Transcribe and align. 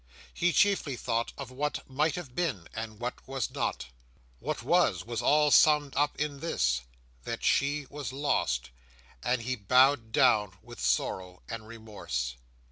He 0.33 0.51
chiefly 0.51 0.95
thought 0.95 1.31
of 1.37 1.51
what 1.51 1.87
might 1.87 2.15
have 2.15 2.33
been, 2.35 2.67
and 2.73 2.99
what 2.99 3.27
was 3.27 3.51
not. 3.51 3.85
What 4.39 4.63
was, 4.63 5.05
was 5.05 5.21
all 5.21 5.51
summed 5.51 5.93
up 5.95 6.19
in 6.19 6.39
this: 6.39 6.81
that 7.23 7.43
she 7.43 7.85
was 7.87 8.11
lost, 8.11 8.71
and 9.21 9.43
he 9.43 9.55
bowed 9.55 10.11
down 10.11 10.57
with 10.63 10.79
sorrow 10.79 11.43
and 11.47 11.67
remorse. 11.67 12.35